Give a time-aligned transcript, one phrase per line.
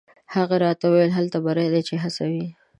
[0.35, 2.45] هغه راته وایي: «هلته بری دی چې هڅه وي».